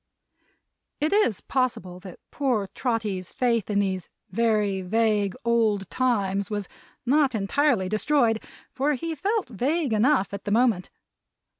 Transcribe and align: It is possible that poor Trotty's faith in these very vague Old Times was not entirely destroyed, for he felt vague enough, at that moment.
It 0.99 1.13
is 1.13 1.41
possible 1.41 1.99
that 1.99 2.17
poor 2.31 2.69
Trotty's 2.73 3.31
faith 3.31 3.69
in 3.69 3.77
these 3.77 4.09
very 4.31 4.81
vague 4.81 5.35
Old 5.45 5.87
Times 5.91 6.49
was 6.49 6.67
not 7.05 7.35
entirely 7.35 7.87
destroyed, 7.87 8.43
for 8.71 8.95
he 8.95 9.13
felt 9.13 9.47
vague 9.49 9.93
enough, 9.93 10.33
at 10.33 10.43
that 10.45 10.51
moment. 10.51 10.89